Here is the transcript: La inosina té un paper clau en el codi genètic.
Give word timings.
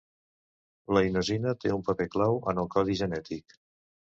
La 0.97 1.03
inosina 1.09 1.53
té 1.65 1.73
un 1.75 1.83
paper 1.91 2.09
clau 2.17 2.41
en 2.53 2.63
el 2.65 2.71
codi 2.77 2.97
genètic. 3.03 3.57